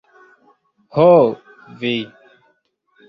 [0.95, 1.05] Ho,
[1.83, 1.95] vi!